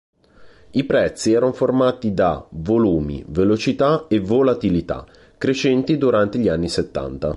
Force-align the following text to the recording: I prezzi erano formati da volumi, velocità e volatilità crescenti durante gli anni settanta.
I 0.71 0.83
prezzi 0.85 1.31
erano 1.31 1.51
formati 1.53 2.11
da 2.15 2.43
volumi, 2.53 3.23
velocità 3.27 4.07
e 4.07 4.19
volatilità 4.19 5.05
crescenti 5.37 5.95
durante 5.99 6.39
gli 6.39 6.47
anni 6.49 6.69
settanta. 6.69 7.29